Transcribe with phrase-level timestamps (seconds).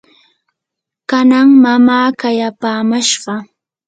[1.09, 3.33] kanan mamaa qayapamashqa